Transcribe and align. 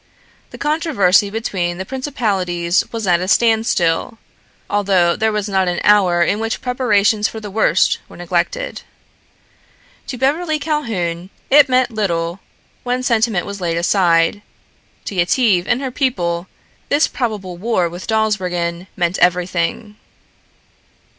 The 0.49 0.57
controversy 0.57 1.29
between 1.29 1.77
the 1.77 1.85
principalities 1.85 2.83
was 2.91 3.05
at 3.05 3.19
a 3.19 3.27
standstill, 3.27 4.17
although 4.67 5.15
there 5.15 5.31
was 5.31 5.47
not 5.47 5.67
an 5.67 5.79
hour 5.83 6.23
in 6.23 6.39
which 6.39 6.59
preparations 6.59 7.27
for 7.27 7.39
the 7.39 7.51
worst 7.51 7.99
were 8.09 8.17
neglected. 8.17 8.81
To 10.07 10.17
Beverly 10.17 10.57
Calhoun, 10.57 11.29
it 11.51 11.69
meant 11.69 11.91
little 11.91 12.39
when 12.81 13.03
sentiment 13.03 13.45
was 13.45 13.61
laid 13.61 13.77
aside; 13.77 14.41
to 15.05 15.13
Yetive 15.13 15.67
and 15.67 15.79
her 15.81 15.91
people 15.91 16.47
this 16.89 17.07
probable 17.07 17.57
war 17.57 17.87
with 17.87 18.07
Dawsbergen 18.07 18.87
meant 18.97 19.19
everything. 19.19 19.97